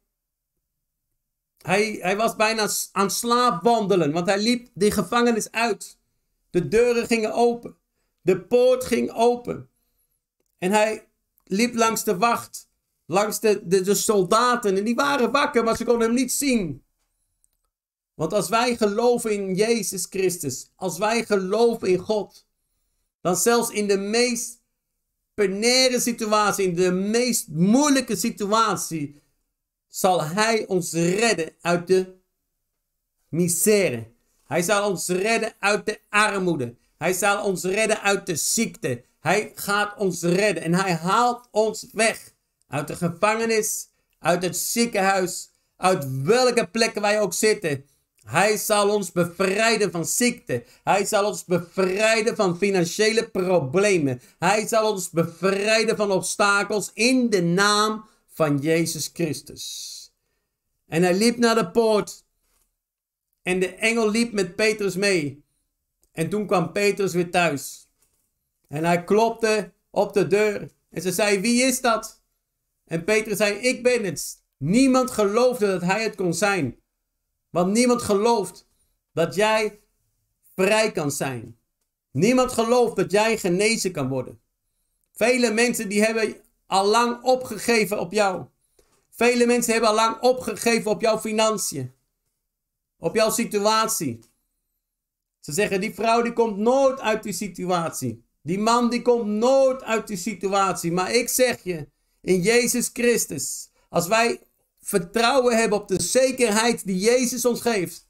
[1.58, 5.98] hij, hij was bijna aan slaap wandelen, want hij liep de gevangenis uit.
[6.50, 7.76] De deuren gingen open.
[8.20, 9.68] De poort ging open.
[10.58, 11.08] En hij
[11.44, 12.70] liep langs de wacht,
[13.12, 14.76] langs de, de, soldaten.
[14.76, 16.82] En die waren wakker, maar ze konden hem niet zien.
[18.14, 22.46] Want als wij geloven in Jezus Christus, als wij geloven in God,
[23.20, 24.60] dan zelfs in de meest
[25.34, 29.20] penaire situatie, in de meest moeilijke situatie,
[29.88, 32.14] zal Hij ons redden uit de
[33.28, 34.10] misère.
[34.44, 36.76] Hij zal ons redden uit de armoede.
[36.98, 39.04] Hij zal ons redden uit de ziekte.
[39.20, 42.31] Hij gaat ons redden en hij haalt ons weg
[42.72, 47.84] uit de gevangenis, uit het ziekenhuis, uit welke plekken wij ook zitten.
[48.24, 50.64] Hij zal ons bevrijden van ziekte.
[50.84, 54.20] Hij zal ons bevrijden van financiële problemen.
[54.38, 59.90] Hij zal ons bevrijden van obstakels in de naam van Jezus Christus.
[60.88, 62.24] En hij liep naar de poort.
[63.42, 65.44] En de engel liep met Petrus mee.
[66.12, 67.88] En toen kwam Petrus weer thuis.
[68.68, 70.70] En hij klopte op de deur.
[70.90, 72.21] En ze zei: Wie is dat?
[72.84, 74.44] En Petrus zei: Ik ben het.
[74.56, 76.80] Niemand geloofde dat hij het kon zijn.
[77.50, 78.68] Want niemand gelooft
[79.12, 79.80] dat jij
[80.54, 81.58] vrij kan zijn.
[82.10, 84.40] Niemand gelooft dat jij genezen kan worden.
[85.12, 88.46] Vele mensen die hebben al lang opgegeven op jou.
[89.10, 91.92] Vele mensen hebben al lang opgegeven op jouw financiën.
[92.98, 94.20] Op jouw situatie.
[95.40, 98.24] Ze zeggen, die vrouw die komt nooit uit die situatie.
[98.42, 100.92] Die man die komt nooit uit die situatie.
[100.92, 101.88] Maar ik zeg je,
[102.22, 104.42] in Jezus Christus, als wij
[104.80, 108.06] vertrouwen hebben op de zekerheid die Jezus ons geeft,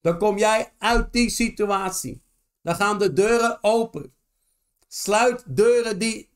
[0.00, 2.22] dan kom jij uit die situatie.
[2.62, 4.14] Dan gaan de deuren open.
[4.88, 6.30] Sluit deuren die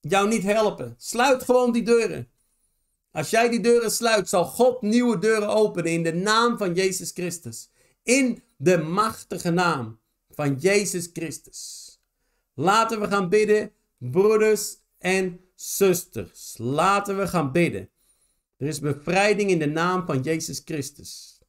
[0.00, 0.94] jou niet helpen.
[0.98, 2.30] Sluit gewoon die deuren.
[3.10, 7.10] Als jij die deuren sluit, zal God nieuwe deuren openen in de naam van Jezus
[7.10, 7.70] Christus.
[8.02, 10.00] In de machtige naam
[10.30, 11.90] van Jezus Christus.
[12.54, 16.56] Laten we gaan bidden, broeders en zusters.
[16.58, 17.90] Laten we gaan bidden.
[18.56, 21.40] Er is bevrijding in de naam van Jezus Christus.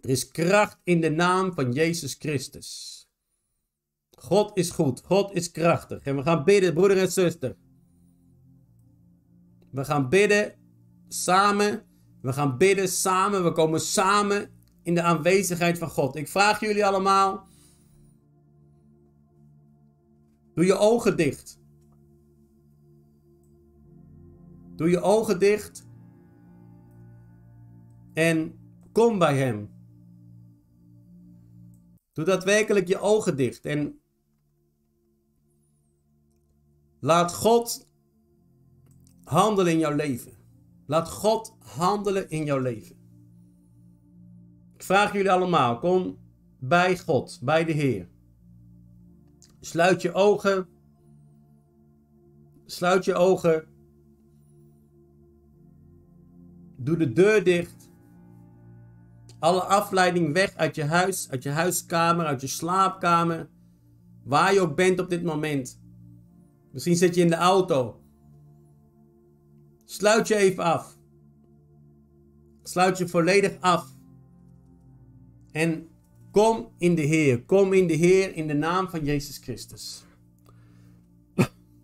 [0.00, 2.94] Er is kracht in de naam van Jezus Christus.
[4.10, 6.02] God is goed, God is krachtig.
[6.02, 7.56] En we gaan bidden, broeder en zuster.
[9.70, 10.54] We gaan bidden
[11.08, 11.84] samen.
[12.22, 13.44] We gaan bidden samen.
[13.44, 14.50] We komen samen
[14.82, 16.16] in de aanwezigheid van God.
[16.16, 17.48] Ik vraag jullie allemaal.
[20.54, 21.64] Doe je ogen dicht.
[24.76, 25.86] Doe je ogen dicht.
[28.12, 28.58] En
[28.92, 29.70] kom bij Hem.
[32.12, 33.64] Doe daadwerkelijk je ogen dicht.
[33.64, 34.00] En
[37.00, 37.86] laat God
[39.24, 40.32] handelen in jouw leven.
[40.86, 42.96] Laat God handelen in jouw leven.
[44.74, 46.18] Ik vraag jullie allemaal, kom
[46.58, 48.08] bij God, bij de Heer.
[49.60, 50.68] Sluit je ogen.
[52.66, 53.75] Sluit je ogen.
[56.76, 57.90] Doe de deur dicht.
[59.38, 63.48] Alle afleiding weg uit je huis, uit je huiskamer, uit je slaapkamer.
[64.24, 65.80] Waar je ook bent op dit moment.
[66.72, 68.00] Misschien zit je in de auto.
[69.84, 70.98] Sluit je even af.
[72.62, 73.94] Sluit je volledig af.
[75.52, 75.88] En
[76.30, 77.42] kom in de Heer.
[77.42, 80.04] Kom in de Heer in de naam van Jezus Christus.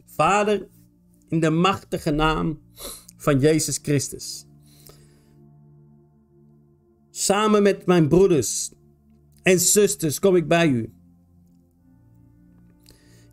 [0.06, 0.68] Vader,
[1.28, 2.60] in de machtige naam
[3.16, 4.46] van Jezus Christus.
[7.14, 8.70] Samen met mijn broeders
[9.42, 10.92] en zusters kom ik bij u.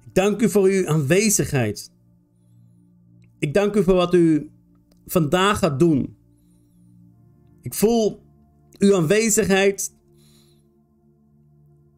[0.06, 1.92] Ik dank u voor uw aanwezigheid.
[3.40, 4.52] Ik dank u voor wat u
[5.06, 6.18] vandaag gaat doen.
[7.62, 8.22] Ik voel
[8.78, 9.96] uw aanwezigheid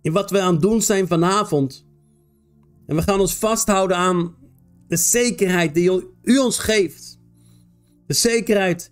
[0.01, 1.87] in wat we aan het doen zijn vanavond.
[2.85, 4.35] En we gaan ons vasthouden aan
[4.87, 7.19] de zekerheid die u ons geeft.
[8.05, 8.90] De zekerheid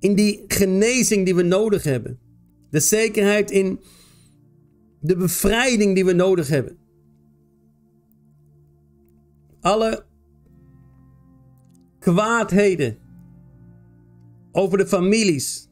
[0.00, 2.18] in die genezing die we nodig hebben.
[2.70, 3.80] De zekerheid in
[5.00, 6.78] de bevrijding die we nodig hebben.
[9.60, 10.04] Alle
[11.98, 12.98] kwaadheden
[14.52, 15.68] over de families.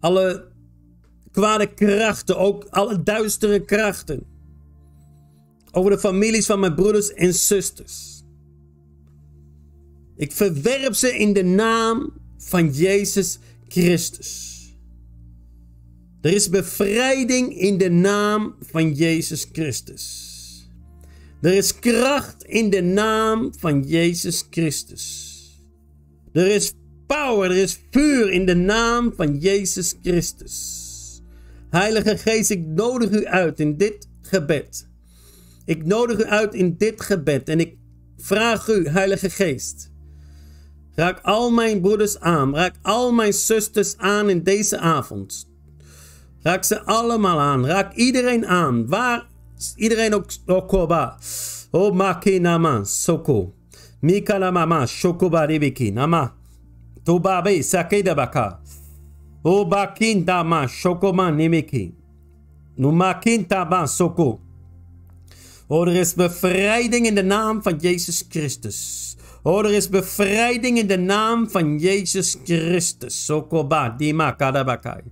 [0.00, 0.48] Alle
[1.30, 4.26] kwade krachten, ook alle duistere krachten.
[5.72, 8.24] Over de families van mijn broeders en zusters.
[10.16, 14.54] Ik verwerp ze in de naam van Jezus Christus.
[16.20, 20.34] Er is bevrijding in de naam van Jezus Christus.
[21.40, 25.34] Er is kracht in de naam van Jezus Christus.
[26.32, 26.72] Er is
[27.06, 30.74] power, er is vuur in de naam van Jezus Christus.
[31.70, 34.88] Heilige Geest, ik nodig u uit in dit gebed.
[35.64, 37.76] Ik nodig u uit in dit gebed en ik
[38.16, 39.90] vraag u, Heilige Geest.
[40.96, 45.48] Raak al mijn broeders aan, raak al mijn zusters aan in deze avond.
[46.42, 49.26] Raak ze allemaal aan, raak iedereen aan, waar
[49.76, 51.18] iedereen ook okoba.
[51.70, 51.92] O
[52.40, 53.52] nama soko.
[54.00, 56.34] Mikala mama shokoba ribiki nama.
[57.02, 58.60] Tobabe sakeda baka.
[59.42, 61.94] O bakinta ma shokoma nimiki.
[62.76, 64.40] Numakinta ba soko.
[65.68, 69.16] O, er is bevrijding in de naam van Jezus Christus.
[69.46, 73.24] O, er is bevrijding in de naam van Jezus Christus.
[73.24, 75.04] Sokoba, dima kadabakai.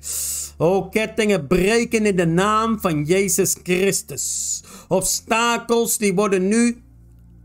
[0.59, 4.63] O, kettingen breken in de naam van Jezus Christus.
[4.89, 6.83] Obstakels die worden nu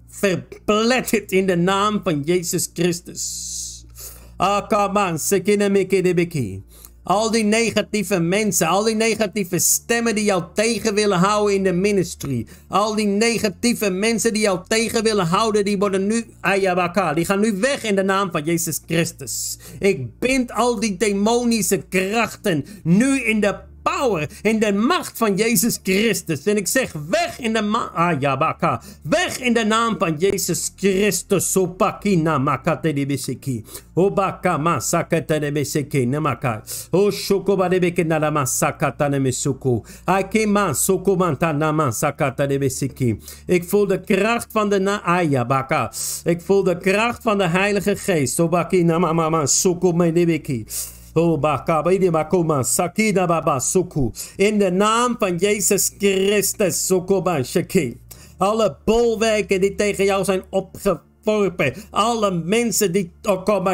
[0.08, 3.86] verpletterd in de naam van Jezus Christus.
[4.38, 6.64] Akaman, sekinemikidibiki.
[7.04, 11.74] Al die negatieve mensen, al die negatieve stemmen die jou tegen willen houden in de
[11.74, 12.46] ministry.
[12.68, 17.14] Al die negatieve mensen die jou tegen willen houden, die worden nu ayabaka.
[17.14, 19.58] Die gaan nu weg in de naam van Jezus Christus.
[19.80, 23.56] Ik bind al die demonische krachten nu in de
[24.00, 26.44] power, in de macht van Jezus Christus.
[26.44, 28.82] En ik zeg weg in de ma ah, ja, baka.
[29.02, 31.52] weg in de naam van Jezus Christus.
[31.52, 33.64] Sopakina makate de.
[33.94, 36.64] Obaka masakata de bisiki namaka.
[36.92, 39.84] O shokoba de beke na masakata de misuku.
[40.06, 43.20] Akema sokomanta masakata de bisiki.
[43.46, 45.92] Ik voel de kracht van de na ah, baka.
[46.24, 48.40] Ik voel de kracht van de Heilige Geest.
[48.40, 50.66] Obakina mama sokoma de biki.
[54.36, 56.92] In de naam van Jezus Christus.
[58.38, 61.09] Alle bolwerken die tegen jou zijn opgevallen
[61.90, 63.66] alle mensen die, oh,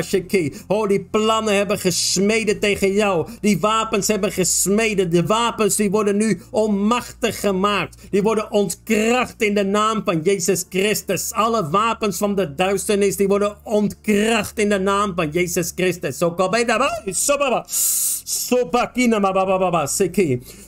[0.67, 3.27] oh, die plannen hebben gesmeden tegen jou.
[3.41, 5.11] Die wapens hebben gesmeden.
[5.11, 7.97] De wapens die worden nu onmachtig gemaakt.
[8.11, 11.31] Die worden ontkracht in de naam van Jezus Christus.
[11.31, 16.21] Alle wapens van de duisternis die worden ontkracht in de naam van Jezus Christus.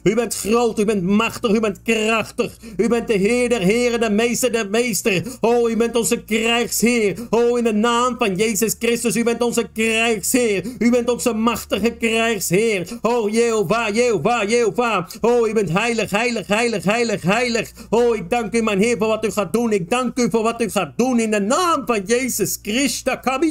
[0.04, 2.58] U bent groot, u bent machtig, u bent krachtig.
[2.78, 5.24] U bent de Heer der Heren, de Meester der Meester.
[5.42, 7.28] Oh, u bent onze krijgs krijgsheer.
[7.30, 10.64] Oh, in de naam van Jezus Christus, u bent onze krijgsheer.
[10.80, 12.88] U bent onze machtige krijgsheer.
[13.02, 15.08] Oh, Jehovah, Jehovah, Jehovah.
[15.22, 17.72] Oh, u bent heilig, heilig, heilig, heilig, heilig.
[17.90, 19.72] Oh, ik dank u, mijn Heer, voor wat u gaat doen.
[19.72, 22.96] Ik dank u voor wat u gaat doen in de naam van Jezus Christus.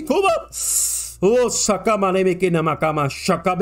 [0.06, 1.05] Op.
[1.26, 3.08] Oh, sakama nemekina makama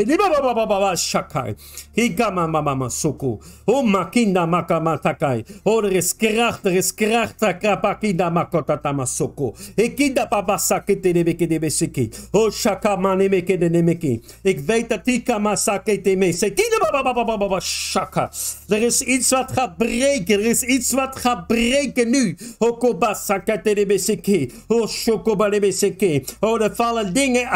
[0.05, 1.57] liba baba shakai.
[1.97, 3.41] Hikama mama masuku.
[3.67, 5.45] Oh, makinda makama takai.
[5.65, 7.39] Oh, er is kracht, er is kracht.
[7.41, 9.57] Krapakinda makota tamasuku.
[9.79, 12.13] Hikinda baba sakete nemeke de besiki.
[12.35, 14.21] Oh, shakama nemeke de nemeki.
[14.43, 16.33] Ik weet dat hikama sakete me.
[16.33, 18.31] Sekina baba baba shaka.
[18.69, 20.39] Er is iets wat gaat breken.
[20.39, 22.37] Er is iets wat gaat breken nu.
[22.59, 24.53] Hokoba sakete de besiki.
[24.69, 26.25] Oh, shokoba de besiki.
[26.41, 27.53] Oh, er vallen dingen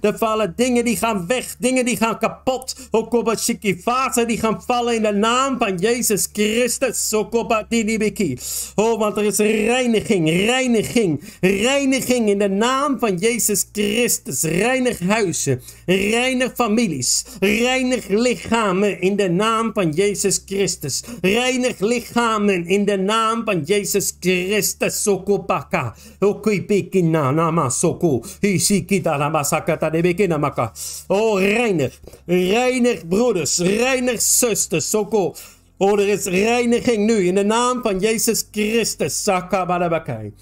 [0.00, 2.74] er vallen dingen die gaan weg, dingen die gaan kapot.
[2.90, 7.12] Okobashiki, vaten die gaan vallen in de naam van Jezus Christus.
[8.74, 14.42] Oh, want er is reiniging, reiniging, reiniging in de naam van Jezus Christus.
[14.42, 21.02] Reinig huizen, reinig families, reinig lichamen in de naam van Jezus Christus.
[21.20, 25.02] Reinig lichamen in de naam van Jezus Christus.
[25.02, 28.22] Sokopaka, okipikina nama soko.
[31.08, 32.00] Oh, reinig.
[32.26, 33.58] Reinig broeders.
[33.58, 34.90] Reinig zusters.
[34.90, 35.34] Soko.
[35.78, 39.22] Oh, er is reiniging nu in de naam van Jezus Christus.
[39.22, 40.32] Sakabadabakai.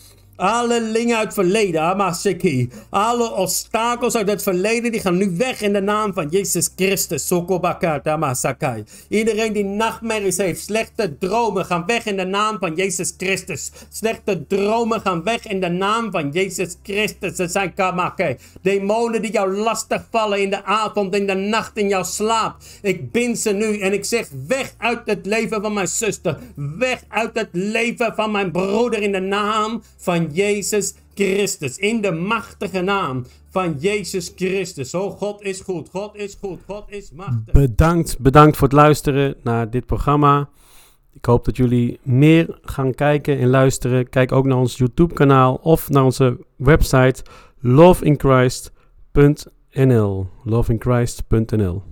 [0.42, 2.70] Alle dingen uit het verleden, Amaseki.
[2.90, 7.26] Alle obstakels uit het verleden, die gaan nu weg in de naam van Jezus Christus.
[7.26, 8.84] Sokobakat, Amasakai.
[9.08, 13.70] Iedereen die nachtmerries heeft, slechte dromen, gaan weg in de naam van Jezus Christus.
[13.92, 17.36] Slechte dromen gaan weg in de naam van Jezus Christus.
[17.36, 18.36] Ze zijn kamake.
[18.62, 22.56] Demonen die jou lastig vallen in de avond, in de nacht, in jouw slaap.
[22.82, 26.38] Ik bind ze nu en ik zeg weg uit het leven van mijn zuster.
[26.54, 31.78] Weg uit het leven van mijn broeder in de naam van Jezus Christus.
[31.78, 34.94] In de machtige naam van Jezus Christus.
[34.94, 35.88] Oh, God is goed.
[35.92, 36.58] God is goed.
[36.66, 37.52] God is machtig.
[37.52, 40.48] Bedankt, bedankt voor het luisteren naar dit programma.
[41.12, 44.08] Ik hoop dat jullie meer gaan kijken en luisteren.
[44.08, 47.22] Kijk ook naar ons YouTube-kanaal of naar onze website
[47.60, 50.26] loveinchrist.nl.
[50.44, 51.91] Loveinchrist.nl.